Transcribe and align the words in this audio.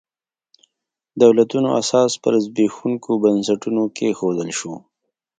دولتونو 1.21 1.69
اساس 1.81 2.11
پر 2.23 2.33
زبېښونکو 2.45 3.11
بنسټونو 3.23 3.83
کېښودل 3.97 4.49
شو. 4.59 4.73